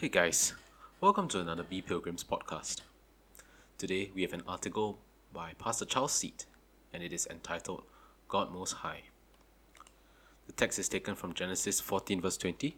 Hey 0.00 0.08
guys, 0.08 0.54
welcome 1.00 1.26
to 1.26 1.40
another 1.40 1.64
Be 1.64 1.82
Pilgrims 1.82 2.22
podcast. 2.22 2.82
Today 3.78 4.12
we 4.14 4.22
have 4.22 4.32
an 4.32 4.44
article 4.46 5.00
by 5.32 5.54
Pastor 5.58 5.84
Charles 5.84 6.12
Seet 6.12 6.46
and 6.92 7.02
it 7.02 7.12
is 7.12 7.26
entitled 7.28 7.82
God 8.28 8.52
Most 8.52 8.74
High. 8.74 9.00
The 10.46 10.52
text 10.52 10.78
is 10.78 10.88
taken 10.88 11.16
from 11.16 11.34
Genesis 11.34 11.80
14, 11.80 12.20
verse 12.20 12.36
20, 12.36 12.76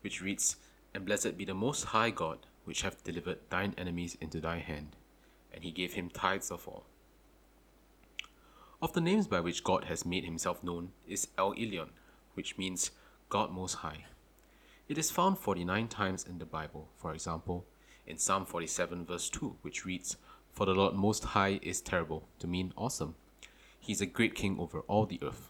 which 0.00 0.22
reads, 0.22 0.56
And 0.94 1.04
blessed 1.04 1.36
be 1.36 1.44
the 1.44 1.52
Most 1.52 1.84
High 1.84 2.08
God, 2.08 2.38
which 2.64 2.80
hath 2.80 3.04
delivered 3.04 3.40
thine 3.50 3.74
enemies 3.76 4.16
into 4.18 4.40
thy 4.40 4.60
hand, 4.60 4.96
and 5.52 5.64
he 5.64 5.72
gave 5.72 5.92
him 5.92 6.08
tithes 6.08 6.50
of 6.50 6.66
all. 6.66 6.86
Of 8.80 8.94
the 8.94 9.02
names 9.02 9.26
by 9.26 9.40
which 9.40 9.62
God 9.62 9.84
has 9.84 10.06
made 10.06 10.24
himself 10.24 10.64
known 10.64 10.92
is 11.06 11.28
El 11.36 11.52
Elyon, 11.52 11.90
which 12.32 12.56
means 12.56 12.92
God 13.28 13.52
Most 13.52 13.74
High. 13.74 14.06
It 14.92 14.98
is 14.98 15.10
found 15.10 15.38
49 15.38 15.88
times 15.88 16.26
in 16.28 16.36
the 16.36 16.44
Bible, 16.44 16.90
for 16.98 17.14
example, 17.14 17.64
in 18.06 18.18
Psalm 18.18 18.44
47, 18.44 19.06
verse 19.06 19.30
2, 19.30 19.56
which 19.62 19.86
reads, 19.86 20.18
For 20.50 20.66
the 20.66 20.74
Lord 20.74 20.94
Most 20.94 21.24
High 21.24 21.60
is 21.62 21.80
terrible, 21.80 22.28
to 22.40 22.46
mean 22.46 22.74
awesome. 22.76 23.14
He 23.80 23.94
is 23.94 24.02
a 24.02 24.06
great 24.06 24.34
king 24.34 24.58
over 24.60 24.80
all 24.80 25.06
the 25.06 25.18
earth. 25.22 25.48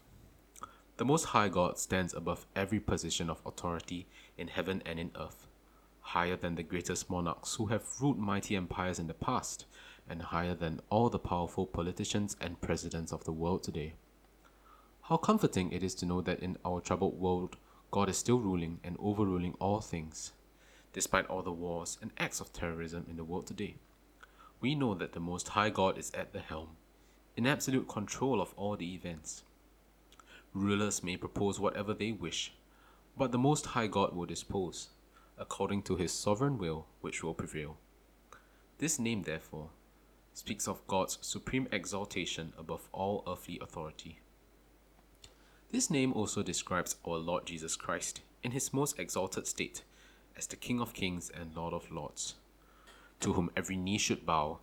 The 0.95 1.03
Most 1.03 1.25
High 1.25 1.49
God 1.49 1.77
stands 1.77 2.13
above 2.13 2.45
every 2.55 2.79
position 2.79 3.29
of 3.29 3.41
authority 3.45 4.07
in 4.37 4.47
heaven 4.47 4.81
and 4.85 4.97
in 4.97 5.11
earth, 5.19 5.45
higher 5.99 6.37
than 6.37 6.55
the 6.55 6.63
greatest 6.63 7.09
monarchs 7.09 7.55
who 7.55 7.65
have 7.65 7.83
ruled 7.99 8.19
mighty 8.19 8.55
empires 8.55 8.97
in 8.97 9.07
the 9.07 9.13
past, 9.13 9.65
and 10.07 10.21
higher 10.21 10.55
than 10.55 10.79
all 10.89 11.09
the 11.09 11.19
powerful 11.19 11.67
politicians 11.67 12.37
and 12.39 12.61
presidents 12.61 13.11
of 13.11 13.25
the 13.25 13.33
world 13.33 13.61
today. 13.61 13.95
How 15.01 15.17
comforting 15.17 15.73
it 15.73 15.83
is 15.83 15.95
to 15.95 16.05
know 16.05 16.21
that 16.21 16.39
in 16.39 16.55
our 16.63 16.79
troubled 16.79 17.19
world, 17.19 17.57
God 17.93 18.09
is 18.09 18.17
still 18.17 18.39
ruling 18.39 18.79
and 18.83 18.97
overruling 18.99 19.53
all 19.59 19.79
things, 19.79 20.31
despite 20.93 21.27
all 21.27 21.43
the 21.43 21.51
wars 21.51 21.99
and 22.01 22.09
acts 22.17 22.41
of 22.41 22.51
terrorism 22.51 23.05
in 23.07 23.17
the 23.17 23.23
world 23.23 23.45
today. 23.45 23.75
We 24.59 24.73
know 24.73 24.95
that 24.95 25.13
the 25.13 25.19
Most 25.19 25.49
High 25.49 25.69
God 25.69 25.99
is 25.99 26.11
at 26.15 26.33
the 26.33 26.39
helm, 26.39 26.69
in 27.37 27.45
absolute 27.45 27.87
control 27.87 28.41
of 28.41 28.51
all 28.57 28.75
the 28.75 28.95
events. 28.95 29.43
Rulers 30.55 31.03
may 31.03 31.17
propose 31.17 31.59
whatever 31.59 31.93
they 31.93 32.11
wish, 32.11 32.55
but 33.15 33.31
the 33.31 33.37
Most 33.37 33.67
High 33.67 33.85
God 33.85 34.15
will 34.15 34.25
dispose, 34.25 34.89
according 35.37 35.83
to 35.83 35.95
his 35.95 36.11
sovereign 36.11 36.57
will, 36.57 36.87
which 37.01 37.23
will 37.23 37.35
prevail. 37.35 37.77
This 38.79 38.97
name, 38.97 39.21
therefore, 39.21 39.69
speaks 40.33 40.67
of 40.67 40.87
God's 40.87 41.19
supreme 41.21 41.67
exaltation 41.71 42.53
above 42.57 42.89
all 42.91 43.23
earthly 43.27 43.59
authority. 43.61 44.17
This 45.73 45.89
name 45.89 46.13
also 46.13 46.43
describes 46.43 46.97
our 47.03 47.17
Lord 47.17 47.47
Jesus 47.47 47.75
Christ 47.75 48.21
in 48.43 48.51
his 48.51 48.71
most 48.71 48.99
exalted 48.99 49.47
state 49.47 49.81
as 50.37 50.45
the 50.45 50.55
King 50.55 50.79
of 50.79 50.93
kings 50.93 51.31
and 51.35 51.55
Lord 51.55 51.73
of 51.73 51.89
lords, 51.89 52.35
to 53.21 53.33
whom 53.33 53.49
every 53.57 53.75
knee 53.75 53.97
should 53.97 54.23
bow 54.23 54.59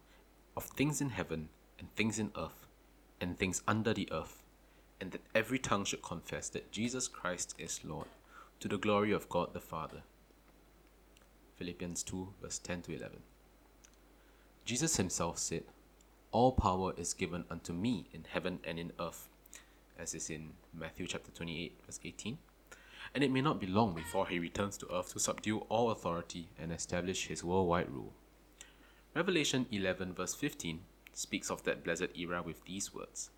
of 0.56 0.66
things 0.66 1.00
in 1.00 1.08
heaven 1.08 1.48
and 1.80 1.92
things 1.96 2.20
in 2.20 2.30
earth 2.38 2.64
and 3.20 3.36
things 3.36 3.60
under 3.66 3.92
the 3.92 4.08
earth 4.12 4.44
and 5.00 5.10
that 5.10 5.22
every 5.34 5.58
tongue 5.58 5.84
should 5.84 6.00
confess 6.00 6.48
that 6.50 6.70
Jesus 6.70 7.08
Christ 7.08 7.56
is 7.58 7.80
Lord, 7.84 8.06
to 8.60 8.68
the 8.68 8.78
glory 8.78 9.10
of 9.10 9.28
God 9.28 9.52
the 9.52 9.58
Father. 9.58 10.02
Philippians 11.56 12.04
2, 12.04 12.34
verse 12.40 12.60
10 12.60 12.82
to 12.82 12.94
11. 12.94 13.18
Jesus 14.64 14.96
himself 14.96 15.38
said, 15.38 15.64
All 16.30 16.52
power 16.52 16.94
is 16.96 17.14
given 17.14 17.46
unto 17.50 17.72
me 17.72 18.06
in 18.12 18.26
heaven 18.30 18.60
and 18.62 18.78
in 18.78 18.92
earth, 19.00 19.28
as 20.00 20.14
is 20.14 20.30
in 20.30 20.50
Matthew 20.72 21.06
chapter 21.06 21.30
28, 21.30 21.80
verse 21.84 22.00
18. 22.04 22.38
And 23.14 23.24
it 23.24 23.30
may 23.30 23.40
not 23.40 23.60
be 23.60 23.66
long 23.66 23.94
before 23.94 24.26
he 24.28 24.38
returns 24.38 24.76
to 24.78 24.94
earth 24.94 25.12
to 25.12 25.20
subdue 25.20 25.58
all 25.68 25.90
authority 25.90 26.48
and 26.58 26.72
establish 26.72 27.26
his 27.26 27.44
worldwide 27.44 27.90
rule. 27.90 28.12
Revelation 29.14 29.66
11, 29.70 30.14
verse 30.14 30.34
15 30.34 30.80
speaks 31.12 31.50
of 31.50 31.64
that 31.64 31.82
blessed 31.82 32.08
era 32.16 32.40
with 32.42 32.64
these 32.64 32.94
words 32.94 33.30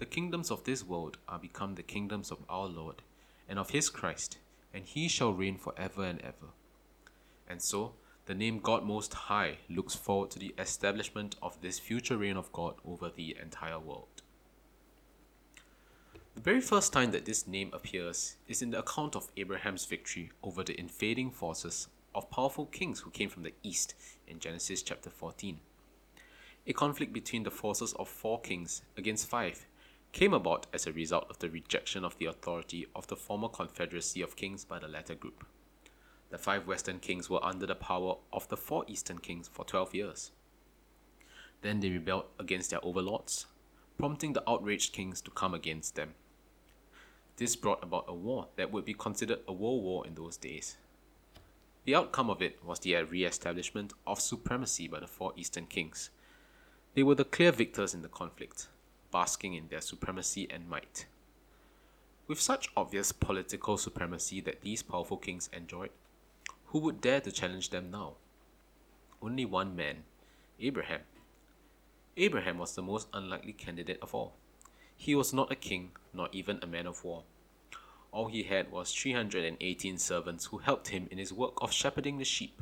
the 0.00 0.06
kingdoms 0.06 0.50
of 0.50 0.64
this 0.64 0.82
world 0.82 1.18
are 1.28 1.38
become 1.38 1.74
the 1.74 1.82
kingdoms 1.82 2.30
of 2.30 2.38
our 2.48 2.66
Lord 2.66 3.02
and 3.46 3.58
of 3.58 3.68
his 3.68 3.90
Christ, 3.90 4.38
and 4.72 4.82
he 4.82 5.08
shall 5.08 5.34
reign 5.34 5.58
for 5.58 5.74
ever 5.76 6.02
and 6.02 6.18
ever. 6.22 6.54
And 7.46 7.60
so, 7.60 7.92
the 8.24 8.34
name 8.34 8.60
God 8.60 8.82
Most 8.82 9.12
High 9.12 9.58
looks 9.68 9.94
forward 9.94 10.30
to 10.30 10.38
the 10.38 10.54
establishment 10.58 11.36
of 11.42 11.60
this 11.60 11.78
future 11.78 12.16
reign 12.16 12.38
of 12.38 12.50
God 12.50 12.76
over 12.82 13.10
the 13.10 13.36
entire 13.42 13.78
world. 13.78 14.19
The 16.34 16.40
very 16.40 16.60
first 16.60 16.92
time 16.92 17.10
that 17.10 17.24
this 17.24 17.46
name 17.46 17.70
appears 17.72 18.36
is 18.46 18.62
in 18.62 18.70
the 18.70 18.78
account 18.78 19.16
of 19.16 19.30
Abraham's 19.36 19.84
victory 19.84 20.30
over 20.42 20.62
the 20.62 20.78
invading 20.78 21.32
forces 21.32 21.88
of 22.14 22.30
powerful 22.30 22.66
kings 22.66 23.00
who 23.00 23.10
came 23.10 23.28
from 23.28 23.42
the 23.42 23.52
east 23.62 23.94
in 24.26 24.38
Genesis 24.38 24.82
chapter 24.82 25.10
14. 25.10 25.60
A 26.66 26.72
conflict 26.72 27.12
between 27.12 27.42
the 27.42 27.50
forces 27.50 27.92
of 27.94 28.08
four 28.08 28.40
kings 28.40 28.82
against 28.96 29.28
five 29.28 29.66
came 30.12 30.32
about 30.32 30.66
as 30.72 30.86
a 30.86 30.92
result 30.92 31.26
of 31.28 31.40
the 31.40 31.50
rejection 31.50 32.04
of 32.04 32.16
the 32.18 32.26
authority 32.26 32.86
of 32.94 33.08
the 33.08 33.16
former 33.16 33.48
Confederacy 33.48 34.22
of 34.22 34.36
Kings 34.36 34.64
by 34.64 34.78
the 34.78 34.88
latter 34.88 35.16
group. 35.16 35.44
The 36.30 36.38
five 36.38 36.66
Western 36.66 37.00
kings 37.00 37.28
were 37.28 37.44
under 37.44 37.66
the 37.66 37.74
power 37.74 38.16
of 38.32 38.48
the 38.48 38.56
four 38.56 38.84
Eastern 38.86 39.18
kings 39.18 39.48
for 39.48 39.64
12 39.64 39.94
years. 39.94 40.30
Then 41.62 41.80
they 41.80 41.90
rebelled 41.90 42.26
against 42.38 42.70
their 42.70 42.84
overlords, 42.84 43.46
prompting 44.00 44.32
the 44.32 44.50
outraged 44.50 44.94
kings 44.94 45.20
to 45.20 45.30
come 45.30 45.52
against 45.52 45.94
them. 45.94 46.14
This 47.36 47.54
brought 47.54 47.84
about 47.84 48.06
a 48.08 48.14
war 48.14 48.48
that 48.56 48.72
would 48.72 48.86
be 48.86 48.94
considered 48.94 49.40
a 49.46 49.52
world 49.52 49.84
war 49.84 50.06
in 50.06 50.14
those 50.14 50.38
days. 50.38 50.78
The 51.84 51.94
outcome 51.94 52.30
of 52.30 52.40
it 52.40 52.64
was 52.64 52.78
the 52.78 52.94
re 52.94 53.26
establishment 53.26 53.92
of 54.06 54.18
supremacy 54.18 54.88
by 54.88 55.00
the 55.00 55.06
four 55.06 55.34
Eastern 55.36 55.66
kings. 55.66 56.08
They 56.94 57.02
were 57.02 57.14
the 57.14 57.24
clear 57.24 57.52
victors 57.52 57.92
in 57.92 58.00
the 58.00 58.08
conflict, 58.08 58.68
basking 59.12 59.52
in 59.52 59.68
their 59.68 59.82
supremacy 59.82 60.48
and 60.50 60.66
might. 60.66 61.04
With 62.26 62.40
such 62.40 62.70
obvious 62.74 63.12
political 63.12 63.76
supremacy 63.76 64.40
that 64.40 64.62
these 64.62 64.82
powerful 64.82 65.18
kings 65.18 65.50
enjoyed, 65.52 65.90
who 66.68 66.78
would 66.78 67.02
dare 67.02 67.20
to 67.20 67.30
challenge 67.30 67.68
them 67.68 67.90
now? 67.90 68.14
Only 69.20 69.44
one 69.44 69.76
man, 69.76 70.04
Abraham. 70.58 71.00
Abraham 72.20 72.58
was 72.58 72.74
the 72.74 72.82
most 72.82 73.08
unlikely 73.14 73.54
candidate 73.54 73.98
of 74.02 74.14
all. 74.14 74.34
He 74.94 75.14
was 75.14 75.32
not 75.32 75.50
a 75.50 75.56
king, 75.56 75.92
nor 76.12 76.28
even 76.32 76.58
a 76.60 76.66
man 76.66 76.86
of 76.86 77.02
war. 77.02 77.22
All 78.12 78.28
he 78.28 78.42
had 78.42 78.70
was 78.70 78.92
318 78.92 79.96
servants 79.96 80.44
who 80.46 80.58
helped 80.58 80.88
him 80.88 81.08
in 81.10 81.16
his 81.16 81.32
work 81.32 81.54
of 81.62 81.72
shepherding 81.72 82.18
the 82.18 82.26
sheep. 82.26 82.60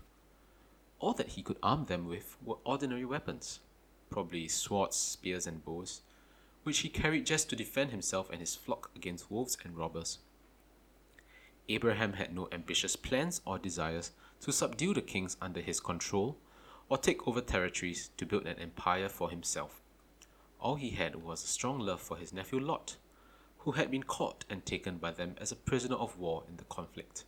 All 1.00 1.12
that 1.14 1.30
he 1.30 1.42
could 1.42 1.56
arm 1.60 1.86
them 1.86 2.06
with 2.06 2.36
were 2.44 2.58
ordinary 2.64 3.04
weapons, 3.04 3.58
probably 4.10 4.46
swords, 4.46 4.96
spears, 4.96 5.44
and 5.44 5.64
bows, 5.64 6.02
which 6.62 6.78
he 6.78 6.88
carried 6.88 7.26
just 7.26 7.50
to 7.50 7.56
defend 7.56 7.90
himself 7.90 8.30
and 8.30 8.38
his 8.38 8.54
flock 8.54 8.92
against 8.94 9.28
wolves 9.28 9.58
and 9.64 9.76
robbers. 9.76 10.18
Abraham 11.68 12.12
had 12.12 12.32
no 12.32 12.48
ambitious 12.52 12.94
plans 12.94 13.40
or 13.44 13.58
desires 13.58 14.12
to 14.40 14.52
subdue 14.52 14.94
the 14.94 15.02
kings 15.02 15.36
under 15.42 15.60
his 15.60 15.80
control 15.80 16.36
or 16.88 16.98
take 16.98 17.26
over 17.28 17.40
territories 17.40 18.10
to 18.16 18.26
build 18.26 18.46
an 18.46 18.58
empire 18.58 19.08
for 19.08 19.30
himself. 19.30 19.80
All 20.60 20.76
he 20.76 20.90
had 20.90 21.22
was 21.22 21.44
a 21.44 21.48
strong 21.48 21.78
love 21.78 22.00
for 22.00 22.16
his 22.16 22.32
nephew 22.32 22.58
Lot, 22.58 22.96
who 23.58 23.72
had 23.72 23.90
been 23.90 24.02
caught 24.02 24.44
and 24.48 24.64
taken 24.64 24.96
by 24.96 25.10
them 25.10 25.34
as 25.38 25.52
a 25.52 25.56
prisoner 25.56 25.96
of 25.96 26.18
war 26.18 26.44
in 26.48 26.56
the 26.56 26.64
conflict, 26.64 27.24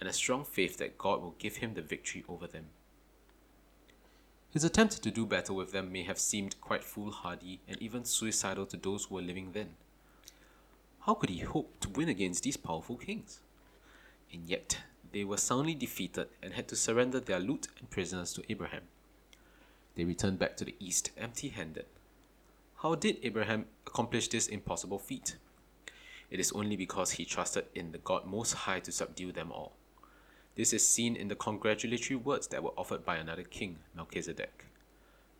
and 0.00 0.08
a 0.08 0.12
strong 0.12 0.44
faith 0.44 0.78
that 0.78 0.98
God 0.98 1.22
will 1.22 1.34
give 1.38 1.56
him 1.56 1.74
the 1.74 1.82
victory 1.82 2.24
over 2.28 2.46
them. 2.46 2.66
His 4.50 4.64
attempt 4.64 5.02
to 5.02 5.10
do 5.10 5.26
battle 5.26 5.56
with 5.56 5.72
them 5.72 5.92
may 5.92 6.02
have 6.02 6.18
seemed 6.18 6.60
quite 6.60 6.82
foolhardy 6.82 7.60
and 7.68 7.80
even 7.80 8.04
suicidal 8.04 8.66
to 8.66 8.76
those 8.76 9.04
who 9.04 9.16
were 9.16 9.22
living 9.22 9.52
then. 9.52 9.70
How 11.00 11.14
could 11.14 11.30
he 11.30 11.40
hope 11.40 11.78
to 11.80 11.90
win 11.90 12.08
against 12.08 12.42
these 12.42 12.56
powerful 12.56 12.96
kings? 12.96 13.40
And 14.32 14.44
yet, 14.46 14.78
they 15.12 15.24
were 15.24 15.36
soundly 15.36 15.74
defeated 15.74 16.28
and 16.42 16.54
had 16.54 16.68
to 16.68 16.76
surrender 16.76 17.20
their 17.20 17.38
loot 17.38 17.68
and 17.78 17.88
prisoners 17.88 18.32
to 18.32 18.42
Abraham. 18.50 18.82
They 19.96 20.04
returned 20.04 20.38
back 20.38 20.56
to 20.58 20.64
the 20.64 20.76
east 20.78 21.10
empty 21.16 21.48
handed. 21.48 21.86
How 22.82 22.94
did 22.94 23.18
Abraham 23.22 23.64
accomplish 23.86 24.28
this 24.28 24.46
impossible 24.46 24.98
feat? 24.98 25.36
It 26.30 26.38
is 26.38 26.52
only 26.52 26.76
because 26.76 27.12
he 27.12 27.24
trusted 27.24 27.64
in 27.74 27.92
the 27.92 27.98
God 27.98 28.26
Most 28.26 28.52
High 28.52 28.80
to 28.80 28.92
subdue 28.92 29.32
them 29.32 29.50
all. 29.50 29.72
This 30.54 30.72
is 30.72 30.86
seen 30.86 31.16
in 31.16 31.28
the 31.28 31.34
congratulatory 31.34 32.16
words 32.16 32.46
that 32.48 32.62
were 32.62 32.74
offered 32.76 33.04
by 33.04 33.16
another 33.16 33.42
king, 33.42 33.78
Melchizedek. 33.94 34.66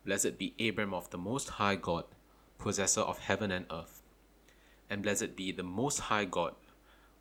Blessed 0.05 0.37
be 0.37 0.55
Abram 0.59 0.93
of 0.93 1.09
the 1.11 1.17
Most 1.17 1.49
High 1.49 1.75
God, 1.75 2.05
possessor 2.57 3.01
of 3.01 3.19
heaven 3.19 3.51
and 3.51 3.65
earth. 3.71 4.01
And 4.89 5.03
blessed 5.03 5.35
be 5.35 5.51
the 5.51 5.63
Most 5.63 5.99
High 5.99 6.25
God, 6.25 6.55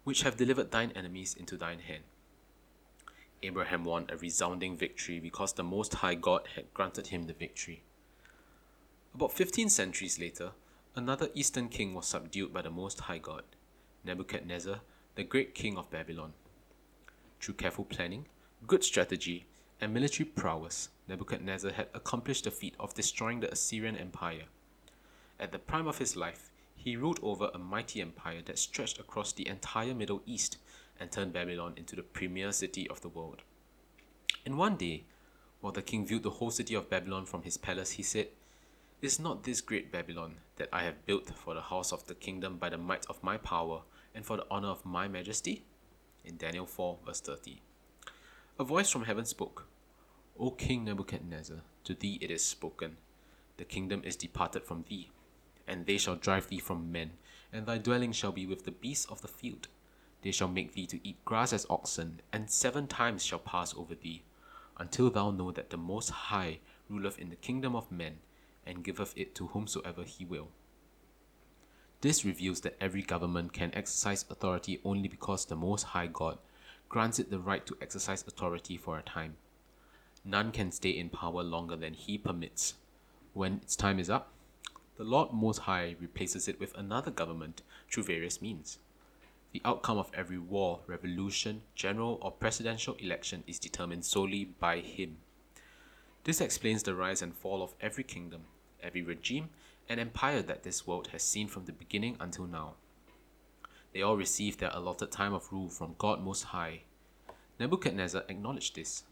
which 0.05 0.23
have 0.23 0.37
delivered 0.37 0.71
thine 0.71 0.93
enemies 0.95 1.35
into 1.39 1.57
thine 1.57 1.81
hand. 1.81 2.05
Abraham 3.43 3.85
won 3.85 4.07
a 4.09 4.17
resounding 4.17 4.77
victory 4.77 5.21
because 5.21 5.53
the 5.53 5.63
Most 5.63 5.95
High 5.95 6.15
God 6.15 6.49
had 6.55 6.73
granted 6.73 7.09
him 7.09 7.25
the 7.25 7.33
victory. 7.33 7.83
About 9.15 9.33
15 9.33 9.69
centuries 9.69 10.19
later, 10.19 10.53
another 10.95 11.29
eastern 11.35 11.69
king 11.69 11.95
was 11.95 12.07
subdued 12.07 12.53
by 12.53 12.63
the 12.63 12.71
Most 12.71 13.01
High 13.01 13.19
God, 13.19 13.45
Nebuchadnezzar, 14.05 14.81
the 15.15 15.25
great 15.25 15.55
king 15.55 15.77
of 15.77 15.91
Babylon. 15.91 16.33
Through 17.41 17.55
careful 17.55 17.85
planning, 17.85 18.27
good 18.67 18.85
strategy, 18.85 19.47
and 19.81 19.93
military 19.93 20.27
prowess, 20.27 20.89
Nebuchadnezzar 21.09 21.73
had 21.73 21.89
accomplished 21.95 22.45
the 22.45 22.51
feat 22.51 22.75
of 22.81 22.95
destroying 22.95 23.41
the 23.41 23.53
Assyrian 23.53 23.97
Empire. 23.97 24.45
At 25.39 25.53
the 25.53 25.59
prime 25.59 25.87
of 25.87 25.99
his 25.99 26.17
life, 26.17 26.51
he 26.75 26.97
ruled 26.97 27.21
over 27.23 27.51
a 27.53 27.59
mighty 27.59 28.01
empire 28.01 28.43
that 28.47 28.59
stretched 28.59 28.99
across 28.99 29.33
the 29.33 29.47
entire 29.49 29.95
Middle 29.95 30.23
East 30.25 30.57
and 30.99 31.11
turned 31.11 31.33
Babylon 31.33 31.75
into 31.77 31.97
the 31.97 32.03
premier 32.03 32.53
city 32.53 32.89
of 32.89 33.01
the 33.01 33.09
world. 33.09 33.43
In 34.45 34.57
one 34.57 34.77
day, 34.77 35.05
while 35.61 35.73
the 35.73 35.83
king 35.83 36.07
viewed 36.07 36.23
the 36.23 36.31
whole 36.31 36.51
city 36.51 36.75
of 36.75 36.91
Babylon 36.91 37.27
from 37.27 37.43
his 37.43 37.57
palace, 37.57 37.93
he 37.93 38.03
said, 38.03 38.29
Is 39.03 39.19
not 39.19 39.45
this 39.45 39.61
great 39.61 39.91
Babylon 39.91 40.37
that 40.57 40.69
I 40.73 40.85
have 40.85 41.05
built 41.07 41.31
for 41.35 41.55
the 41.55 41.63
house 41.63 41.93
of 41.93 42.07
the 42.07 42.15
kingdom 42.15 42.57
by 42.57 42.69
the 42.69 42.79
might 42.79 43.07
of 43.07 43.23
my 43.23 43.37
power 43.37 43.83
and 44.15 44.25
for 44.25 44.37
the 44.37 44.47
honor 44.51 44.69
of 44.69 44.87
my 44.87 45.09
majesty? 45.09 45.65
In 46.25 46.37
Daniel 46.37 46.67
4, 46.67 46.99
verse 47.05 47.21
30. 47.21 47.61
A 48.59 48.65
voice 48.65 48.91
from 48.91 49.05
heaven 49.05 49.25
spoke, 49.25 49.67
O 50.39 50.51
King 50.51 50.85
Nebuchadnezzar, 50.85 51.63
to 51.85 51.95
thee 51.95 52.19
it 52.21 52.31
is 52.31 52.45
spoken, 52.45 52.97
The 53.57 53.65
kingdom 53.65 54.03
is 54.05 54.17
departed 54.17 54.65
from 54.65 54.85
thee, 54.89 55.11
and 55.67 55.87
they 55.87 55.99
shall 55.99 56.17
drive 56.17 56.49
thee 56.49 56.59
from 56.59 56.93
men, 56.93 57.13
and 57.53 57.67
thy 57.67 57.79
dwelling 57.79 58.13
shall 58.13 58.33
be 58.33 58.47
with 58.47 58.65
the 58.65 58.71
beasts 58.71 59.07
of 59.07 59.23
the 59.23 59.29
field. 59.29 59.69
They 60.23 60.31
shall 60.33 60.49
make 60.49 60.75
thee 60.75 60.87
to 60.87 61.07
eat 61.07 61.25
grass 61.25 61.53
as 61.53 61.67
oxen, 61.71 62.21
and 62.33 62.51
seven 62.51 62.87
times 62.87 63.25
shall 63.25 63.39
pass 63.39 63.75
over 63.75 63.95
thee, 63.95 64.23
until 64.79 65.11
thou 65.11 65.31
know 65.31 65.53
that 65.53 65.71
the 65.71 65.77
Most 65.77 66.11
High 66.11 66.61
ruleth 66.89 67.19
in 67.19 67.31
the 67.31 67.37
kingdom 67.37 67.77
of 67.77 67.93
men, 67.93 68.19
and 68.65 68.85
giveth 68.85 69.13
it 69.17 69.35
to 69.37 69.49
whomsoever 69.49 70.03
he 70.03 70.25
will. 70.25 70.49
This 72.01 72.25
reveals 72.25 72.61
that 72.61 72.77
every 72.81 73.03
government 73.03 73.53
can 73.53 73.75
exercise 73.75 74.25
authority 74.29 74.81
only 74.85 75.09
because 75.09 75.45
the 75.45 75.57
Most 75.57 75.85
High 75.85 76.09
God 76.09 76.39
grants 76.89 77.19
it 77.19 77.31
the 77.31 77.39
right 77.39 77.65
to 77.67 77.77
exercise 77.81 78.25
authority 78.27 78.77
for 78.77 78.99
a 78.99 79.03
time. 79.03 79.37
None 80.25 80.53
can 80.53 80.73
stay 80.73 80.91
in 80.91 81.09
power 81.09 81.43
longer 81.43 81.77
than 81.77 81.95
he 81.95 82.19
permits. 82.19 82.75
When 83.33 83.55
its 83.57 83.77
time 83.77 83.99
is 83.99 84.11
up, 84.11 84.33
the 84.97 85.05
Lord 85.05 85.33
Most 85.33 85.59
High 85.59 85.97
replaces 86.01 86.49
it 86.49 86.59
with 86.59 86.75
another 86.77 87.11
government 87.11 87.63
through 87.91 88.05
various 88.05 88.43
means. 88.43 88.79
The 89.57 89.63
outcome 89.71 89.97
of 89.97 90.11
every 90.13 90.37
war, 90.37 90.81
revolution, 90.87 91.63
general, 91.75 92.19
or 92.21 92.31
presidential 92.31 92.93
election 92.97 93.43
is 93.47 93.59
determined 93.59 94.05
solely 94.05 94.45
by 94.45 94.81
him. 94.81 95.17
This 96.25 96.43
explains 96.43 96.83
the 96.83 96.95
rise 96.95 97.23
and 97.23 97.35
fall 97.35 97.63
of 97.63 97.73
every 97.81 98.05
kingdom, 98.05 98.43
every 98.83 99.01
regime, 99.01 99.49
and 99.89 99.99
empire 99.99 100.43
that 100.43 100.63
this 100.63 100.87
world 100.87 101.07
has 101.13 101.23
seen 101.23 101.49
from 101.49 101.65
the 101.65 101.73
beginning 101.73 102.19
until 102.21 102.47
now. 102.47 102.75
They 103.95 104.03
all 104.03 104.19
receive 104.19 104.59
their 104.59 104.73
allotted 104.75 105.11
time 105.11 105.33
of 105.33 105.51
rule 105.51 105.71
from 105.71 105.95
God 105.97 106.23
Most 106.23 106.43
High. 106.43 106.83
Nebuchadnezzar 107.59 108.25
acknowledged 108.29 108.77
this. 108.77 109.05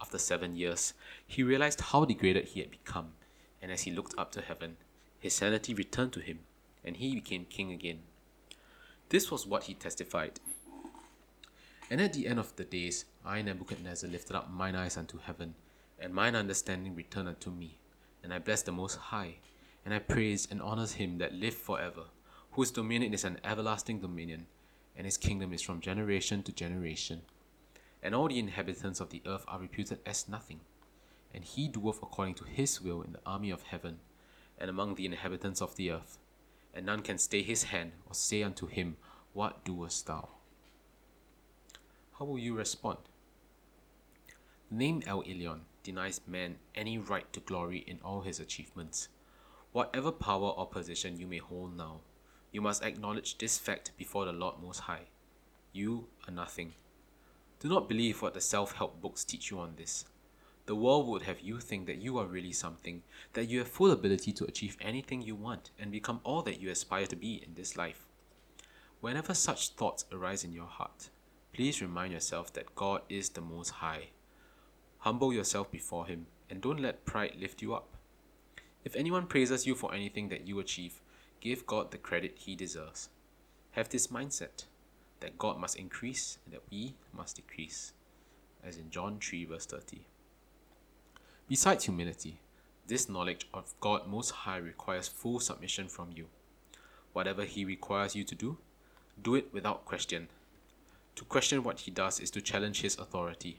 After 0.00 0.16
seven 0.16 0.56
years, 0.56 0.94
he 1.26 1.42
realized 1.42 1.82
how 1.82 2.06
degraded 2.06 2.46
he 2.46 2.60
had 2.60 2.70
become, 2.70 3.12
and 3.60 3.70
as 3.70 3.82
he 3.82 3.90
looked 3.90 4.14
up 4.16 4.32
to 4.32 4.40
heaven, 4.40 4.78
his 5.18 5.34
sanity 5.34 5.74
returned 5.74 6.14
to 6.14 6.20
him, 6.20 6.38
and 6.82 6.96
he 6.96 7.14
became 7.14 7.44
king 7.44 7.70
again. 7.72 8.04
This 9.10 9.28
was 9.28 9.44
what 9.44 9.64
he 9.64 9.74
testified. 9.74 10.38
And 11.90 12.00
at 12.00 12.12
the 12.12 12.28
end 12.28 12.38
of 12.38 12.54
the 12.54 12.62
days, 12.62 13.06
I, 13.26 13.42
Nebuchadnezzar, 13.42 14.08
lifted 14.08 14.36
up 14.36 14.52
mine 14.52 14.76
eyes 14.76 14.96
unto 14.96 15.18
heaven, 15.18 15.56
and 15.98 16.14
mine 16.14 16.36
understanding 16.36 16.94
returned 16.94 17.26
unto 17.26 17.50
me. 17.50 17.78
And 18.22 18.32
I 18.32 18.38
blessed 18.38 18.66
the 18.66 18.72
Most 18.72 18.96
High, 18.96 19.38
and 19.84 19.92
I 19.92 19.98
praised 19.98 20.52
and 20.52 20.62
honored 20.62 20.90
him 20.90 21.18
that 21.18 21.34
liveth 21.34 21.58
for 21.58 21.80
ever, 21.80 22.04
whose 22.52 22.70
dominion 22.70 23.12
is 23.12 23.24
an 23.24 23.40
everlasting 23.42 23.98
dominion, 23.98 24.46
and 24.96 25.06
his 25.06 25.16
kingdom 25.16 25.52
is 25.52 25.62
from 25.62 25.80
generation 25.80 26.44
to 26.44 26.52
generation. 26.52 27.22
And 28.04 28.14
all 28.14 28.28
the 28.28 28.38
inhabitants 28.38 29.00
of 29.00 29.10
the 29.10 29.22
earth 29.26 29.44
are 29.48 29.58
reputed 29.58 29.98
as 30.06 30.28
nothing. 30.28 30.60
And 31.34 31.42
he 31.44 31.66
doeth 31.66 32.00
according 32.00 32.34
to 32.34 32.44
his 32.44 32.80
will 32.80 33.02
in 33.02 33.14
the 33.14 33.20
army 33.26 33.50
of 33.50 33.62
heaven, 33.62 33.98
and 34.56 34.70
among 34.70 34.94
the 34.94 35.06
inhabitants 35.06 35.60
of 35.60 35.74
the 35.74 35.90
earth 35.90 36.18
and 36.74 36.86
none 36.86 37.02
can 37.02 37.18
stay 37.18 37.42
his 37.42 37.64
hand 37.64 37.92
or 38.06 38.14
say 38.14 38.42
unto 38.42 38.66
him, 38.66 38.96
What 39.32 39.64
doest 39.64 40.06
thou? 40.06 40.28
How 42.18 42.24
will 42.24 42.38
you 42.38 42.54
respond? 42.54 42.98
The 44.70 44.76
name 44.76 45.02
El 45.06 45.22
Elyon 45.22 45.60
denies 45.82 46.20
man 46.26 46.58
any 46.74 46.98
right 46.98 47.32
to 47.32 47.40
glory 47.40 47.78
in 47.78 47.98
all 48.04 48.20
his 48.20 48.38
achievements. 48.38 49.08
Whatever 49.72 50.12
power 50.12 50.50
or 50.50 50.66
position 50.66 51.18
you 51.18 51.26
may 51.26 51.38
hold 51.38 51.76
now, 51.76 52.00
you 52.52 52.60
must 52.60 52.82
acknowledge 52.82 53.38
this 53.38 53.58
fact 53.58 53.92
before 53.96 54.24
the 54.24 54.32
Lord 54.32 54.56
Most 54.62 54.80
High. 54.80 55.06
You 55.72 56.08
are 56.26 56.34
nothing. 56.34 56.74
Do 57.60 57.68
not 57.68 57.88
believe 57.88 58.22
what 58.22 58.34
the 58.34 58.40
self 58.40 58.72
help 58.72 59.00
books 59.00 59.24
teach 59.24 59.50
you 59.50 59.58
on 59.58 59.74
this. 59.76 60.04
The 60.66 60.74
world 60.76 61.08
would 61.08 61.22
have 61.22 61.40
you 61.40 61.58
think 61.58 61.86
that 61.86 62.00
you 62.00 62.18
are 62.18 62.26
really 62.26 62.52
something, 62.52 63.02
that 63.32 63.48
you 63.48 63.58
have 63.58 63.68
full 63.68 63.90
ability 63.90 64.32
to 64.32 64.44
achieve 64.44 64.76
anything 64.80 65.22
you 65.22 65.34
want 65.34 65.70
and 65.78 65.90
become 65.90 66.20
all 66.22 66.42
that 66.42 66.60
you 66.60 66.70
aspire 66.70 67.06
to 67.06 67.16
be 67.16 67.42
in 67.44 67.54
this 67.54 67.76
life. 67.76 68.06
Whenever 69.00 69.34
such 69.34 69.70
thoughts 69.70 70.04
arise 70.12 70.44
in 70.44 70.52
your 70.52 70.66
heart, 70.66 71.08
please 71.52 71.80
remind 71.82 72.12
yourself 72.12 72.52
that 72.52 72.74
God 72.74 73.02
is 73.08 73.30
the 73.30 73.40
Most 73.40 73.70
High. 73.70 74.08
Humble 74.98 75.32
yourself 75.32 75.70
before 75.70 76.06
Him 76.06 76.26
and 76.50 76.60
don't 76.60 76.80
let 76.80 77.06
pride 77.06 77.36
lift 77.38 77.62
you 77.62 77.74
up. 77.74 77.96
If 78.84 78.94
anyone 78.96 79.26
praises 79.26 79.66
you 79.66 79.74
for 79.74 79.94
anything 79.94 80.28
that 80.28 80.46
you 80.46 80.58
achieve, 80.60 81.00
give 81.40 81.66
God 81.66 81.90
the 81.90 81.98
credit 81.98 82.34
He 82.36 82.54
deserves. 82.54 83.08
Have 83.72 83.88
this 83.88 84.08
mindset 84.08 84.64
that 85.20 85.38
God 85.38 85.58
must 85.58 85.76
increase 85.76 86.38
and 86.44 86.54
that 86.54 86.62
we 86.70 86.94
must 87.16 87.36
decrease, 87.36 87.92
as 88.64 88.76
in 88.76 88.90
John 88.90 89.18
3, 89.20 89.44
verse 89.46 89.66
30. 89.66 90.06
Besides 91.50 91.86
humility, 91.86 92.38
this 92.86 93.08
knowledge 93.08 93.48
of 93.52 93.74
God 93.80 94.06
Most 94.06 94.30
High 94.30 94.58
requires 94.58 95.08
full 95.08 95.40
submission 95.40 95.88
from 95.88 96.10
you. 96.14 96.26
Whatever 97.12 97.42
He 97.44 97.64
requires 97.64 98.14
you 98.14 98.22
to 98.22 98.36
do, 98.36 98.58
do 99.20 99.34
it 99.34 99.52
without 99.52 99.84
question. 99.84 100.28
To 101.16 101.24
question 101.24 101.64
what 101.64 101.80
He 101.80 101.90
does 101.90 102.20
is 102.20 102.30
to 102.30 102.40
challenge 102.40 102.82
His 102.82 102.96
authority. 102.96 103.58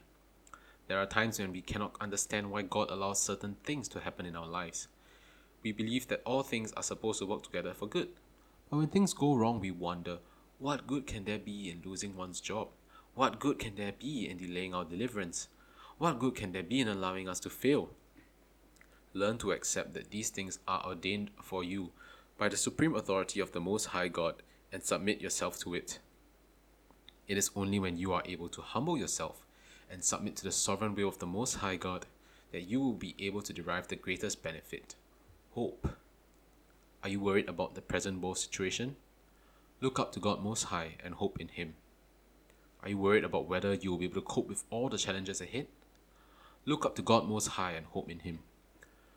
There 0.87 0.99
are 0.99 1.05
times 1.05 1.37
when 1.37 1.51
we 1.51 1.59
cannot 1.59 1.97
understand 1.99 2.49
why 2.49 2.61
God 2.61 2.89
allows 2.89 3.21
certain 3.21 3.57
things 3.65 3.89
to 3.89 3.99
happen 3.99 4.25
in 4.25 4.37
our 4.37 4.47
lives. 4.47 4.87
We 5.61 5.73
believe 5.73 6.07
that 6.07 6.21
all 6.23 6.43
things 6.43 6.71
are 6.77 6.83
supposed 6.83 7.19
to 7.19 7.25
work 7.25 7.43
together 7.43 7.73
for 7.73 7.87
good. 7.87 8.07
But 8.69 8.77
when 8.77 8.87
things 8.87 9.13
go 9.13 9.35
wrong, 9.35 9.59
we 9.59 9.71
wonder 9.71 10.19
what 10.59 10.87
good 10.87 11.07
can 11.07 11.25
there 11.25 11.39
be 11.39 11.69
in 11.69 11.81
losing 11.83 12.15
one's 12.15 12.39
job? 12.39 12.69
What 13.15 13.41
good 13.41 13.59
can 13.59 13.75
there 13.75 13.91
be 13.91 14.29
in 14.29 14.37
delaying 14.37 14.73
our 14.73 14.85
deliverance? 14.85 15.49
What 16.01 16.17
good 16.17 16.33
can 16.33 16.51
there 16.51 16.63
be 16.63 16.79
in 16.79 16.87
allowing 16.87 17.29
us 17.29 17.39
to 17.41 17.49
fail? 17.51 17.91
Learn 19.13 19.37
to 19.37 19.51
accept 19.51 19.93
that 19.93 20.09
these 20.09 20.31
things 20.31 20.57
are 20.67 20.83
ordained 20.83 21.29
for 21.39 21.63
you 21.63 21.91
by 22.39 22.49
the 22.49 22.57
supreme 22.57 22.95
authority 22.95 23.39
of 23.39 23.51
the 23.51 23.59
Most 23.59 23.85
High 23.85 24.07
God 24.07 24.41
and 24.71 24.81
submit 24.81 25.21
yourself 25.21 25.59
to 25.59 25.75
it. 25.75 25.99
It 27.27 27.37
is 27.37 27.51
only 27.55 27.77
when 27.77 27.99
you 27.99 28.13
are 28.13 28.23
able 28.25 28.49
to 28.49 28.63
humble 28.63 28.97
yourself 28.97 29.45
and 29.91 30.03
submit 30.03 30.35
to 30.37 30.43
the 30.43 30.51
sovereign 30.51 30.95
will 30.95 31.07
of 31.07 31.19
the 31.19 31.27
Most 31.27 31.57
High 31.57 31.75
God 31.75 32.07
that 32.51 32.63
you 32.63 32.79
will 32.79 32.93
be 32.93 33.13
able 33.19 33.43
to 33.43 33.53
derive 33.53 33.87
the 33.87 33.95
greatest 33.95 34.41
benefit 34.41 34.95
hope. 35.51 35.87
Are 37.03 37.09
you 37.09 37.19
worried 37.19 37.47
about 37.47 37.75
the 37.75 37.81
present 37.81 38.23
world 38.23 38.39
situation? 38.39 38.95
Look 39.81 39.99
up 39.99 40.13
to 40.13 40.19
God 40.19 40.43
Most 40.43 40.63
High 40.63 40.95
and 41.03 41.13
hope 41.13 41.39
in 41.39 41.49
Him. 41.49 41.75
Are 42.81 42.89
you 42.89 42.97
worried 42.97 43.23
about 43.23 43.47
whether 43.47 43.75
you 43.75 43.91
will 43.91 43.99
be 43.99 44.05
able 44.05 44.15
to 44.15 44.21
cope 44.21 44.47
with 44.47 44.63
all 44.71 44.89
the 44.89 44.97
challenges 44.97 45.41
ahead? 45.41 45.67
Look 46.63 46.85
up 46.85 46.95
to 46.97 47.01
God 47.01 47.27
Most 47.27 47.47
High 47.47 47.71
and 47.71 47.87
hope 47.87 48.07
in 48.07 48.19
Him. 48.19 48.39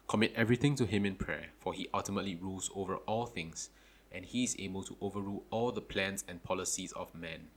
Commit 0.08 0.32
everything 0.34 0.76
to 0.76 0.86
Him 0.86 1.04
in 1.04 1.14
prayer, 1.14 1.48
for 1.58 1.74
He 1.74 1.88
ultimately 1.92 2.34
rules 2.34 2.70
over 2.74 2.96
all 2.96 3.26
things, 3.26 3.68
and 4.10 4.24
He 4.24 4.44
is 4.44 4.56
able 4.58 4.82
to 4.84 4.96
overrule 5.02 5.44
all 5.50 5.70
the 5.70 5.82
plans 5.82 6.24
and 6.26 6.42
policies 6.42 6.92
of 6.92 7.14
men. 7.14 7.48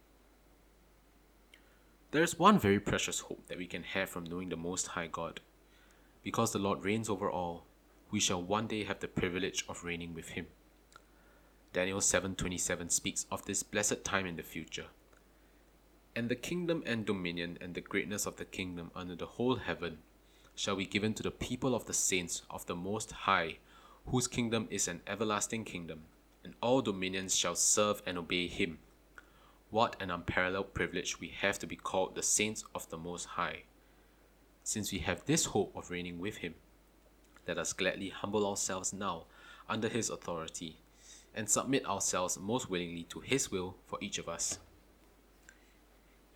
There 2.11 2.23
is 2.23 2.37
one 2.37 2.59
very 2.59 2.81
precious 2.81 3.21
hope 3.21 3.47
that 3.47 3.57
we 3.57 3.65
can 3.65 3.83
have 3.83 4.09
from 4.09 4.25
knowing 4.25 4.49
the 4.49 4.57
Most 4.57 4.87
High 4.87 5.07
God. 5.07 5.39
Because 6.21 6.51
the 6.51 6.59
Lord 6.59 6.83
reigns 6.83 7.09
over 7.09 7.31
all, 7.31 7.65
we 8.11 8.19
shall 8.19 8.43
one 8.43 8.67
day 8.67 8.83
have 8.83 8.99
the 8.99 9.07
privilege 9.07 9.63
of 9.69 9.85
reigning 9.85 10.13
with 10.13 10.29
Him. 10.29 10.47
Daniel 11.71 12.01
7:27 12.01 12.91
speaks 12.91 13.25
of 13.31 13.45
this 13.45 13.63
blessed 13.63 14.03
time 14.03 14.25
in 14.25 14.35
the 14.35 14.43
future 14.43 14.87
and 16.17 16.29
the 16.29 16.35
kingdom 16.35 16.81
and 16.87 17.05
dominion 17.05 17.59
and 17.61 17.75
the 17.75 17.79
greatness 17.81 18.25
of 18.25 18.37
the 18.37 18.45
kingdom 18.45 18.89
under 18.95 19.13
the 19.13 19.27
whole 19.27 19.57
heaven 19.57 19.99
shall 20.55 20.75
be 20.75 20.85
given 20.87 21.13
to 21.13 21.21
the 21.21 21.29
people 21.29 21.75
of 21.75 21.85
the 21.85 21.93
saints 21.93 22.41
of 22.49 22.65
the 22.65 22.75
Most 22.75 23.11
High, 23.11 23.59
whose 24.07 24.27
kingdom 24.27 24.67
is 24.71 24.87
an 24.87 25.01
everlasting 25.05 25.63
kingdom, 25.63 26.05
and 26.43 26.55
all 26.59 26.81
dominions 26.81 27.35
shall 27.35 27.53
serve 27.53 28.01
and 28.03 28.17
obey 28.17 28.47
him. 28.47 28.79
What 29.69 29.95
an 30.01 30.09
unparalleled 30.09 30.73
privilege 30.73 31.19
we 31.19 31.27
have 31.27 31.59
to 31.59 31.67
be 31.67 31.75
called 31.75 32.15
the 32.15 32.23
saints 32.23 32.63
of 32.73 32.89
the 32.89 32.97
Most 32.97 33.25
High. 33.25 33.65
Since 34.63 34.91
we 34.91 34.97
have 34.99 35.23
this 35.25 35.45
hope 35.45 35.71
of 35.75 35.91
reigning 35.91 36.17
with 36.17 36.37
him, 36.37 36.55
let 37.47 37.59
us 37.59 37.73
gladly 37.73 38.09
humble 38.09 38.47
ourselves 38.49 38.91
now 38.91 39.25
under 39.69 39.87
his 39.87 40.09
authority 40.09 40.77
and 41.35 41.47
submit 41.47 41.85
ourselves 41.85 42.39
most 42.39 42.71
willingly 42.71 43.03
to 43.03 43.19
his 43.19 43.51
will 43.51 43.75
for 43.85 43.99
each 44.01 44.17
of 44.17 44.27
us. 44.27 44.57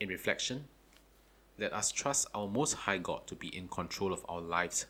In 0.01 0.09
reflection, 0.09 0.65
Let 1.59 1.73
us 1.73 1.91
trust 1.91 2.27
our 2.33 2.47
Most 2.47 2.73
High 2.73 2.97
God 2.97 3.27
to 3.27 3.35
be 3.35 3.55
in 3.55 3.67
control 3.67 4.11
of 4.11 4.25
our 4.27 4.41
lives, 4.41 4.87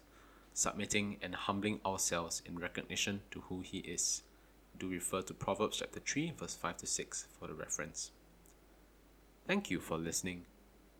submitting 0.54 1.18
and 1.22 1.36
humbling 1.36 1.82
ourselves 1.86 2.42
in 2.46 2.58
recognition 2.58 3.20
to 3.32 3.42
who 3.42 3.60
He 3.60 3.80
is. 3.80 4.24
Do 4.80 4.88
refer 4.88 5.22
to 5.24 5.34
Proverbs 5.34 5.80
chapter 5.80 6.00
3, 6.00 6.32
verse 6.40 6.56
5 6.56 6.78
to 6.78 6.88
6 6.88 7.28
for 7.38 7.48
the 7.48 7.54
reference. 7.54 8.12
Thank 9.46 9.70
you 9.70 9.82
for 9.82 9.98
listening 9.98 10.46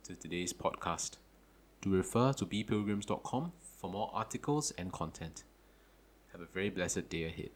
to 0.04 0.14
today's 0.14 0.52
podcast. 0.52 1.12
Do 1.80 1.92
refer 1.92 2.34
to 2.34 2.46
bepilgrims.com 2.46 3.54
for 3.78 3.90
more 3.90 4.12
articles 4.14 4.72
and 4.78 4.92
content. 4.92 5.46
Have 6.34 6.42
a 6.42 6.54
very 6.54 6.70
blessed 6.70 7.08
day 7.08 7.24
ahead. 7.24 7.52